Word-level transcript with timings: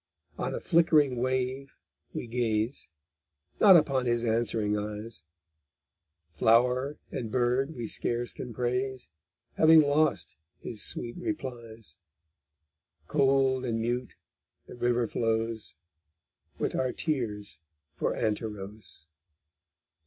On 0.39 0.55
a 0.55 0.59
flickering 0.59 1.17
wave 1.17 1.75
we 2.11 2.25
gaze, 2.25 2.89
Not 3.59 3.77
upon 3.77 4.07
his 4.07 4.25
answering 4.25 4.75
eyes: 4.75 5.25
Flower 6.31 6.97
and 7.11 7.31
bird 7.31 7.75
we 7.75 7.85
scarce 7.85 8.33
can 8.33 8.51
praise, 8.51 9.11
Having 9.57 9.81
lost 9.81 10.37
his 10.57 10.81
sweet 10.81 11.17
replies: 11.17 11.97
Cold 13.05 13.63
and 13.63 13.79
mute 13.79 14.15
the 14.65 14.73
river 14.73 15.05
flows 15.05 15.75
With 16.57 16.75
our 16.75 16.91
tears 16.93 17.59
for 17.95 18.15
Anterôs_. 18.15 19.05